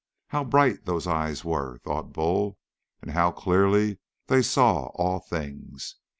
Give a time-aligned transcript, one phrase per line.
[0.29, 2.57] How bright those eyes were, thought Bull,
[3.03, 5.97] and how clearly they saw all things!